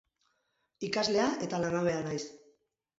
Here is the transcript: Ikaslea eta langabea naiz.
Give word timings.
Ikaslea 0.89 1.29
eta 1.49 1.63
langabea 1.67 2.05
naiz. 2.11 2.21